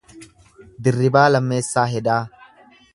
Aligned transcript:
Dirribaa 0.87 1.27
Lammeessaa 1.35 1.87
Hedaa 1.95 2.21